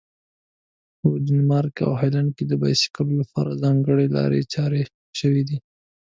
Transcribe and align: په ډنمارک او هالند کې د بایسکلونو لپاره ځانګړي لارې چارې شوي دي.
په 0.99 1.07
ډنمارک 1.25 1.75
او 1.85 1.91
هالند 2.01 2.29
کې 2.37 2.43
د 2.47 2.53
بایسکلونو 2.61 3.15
لپاره 3.21 3.59
ځانګړي 3.63 4.05
لارې 4.15 4.41
چارې 4.53 4.81
شوي 5.19 5.43
دي. 5.47 5.57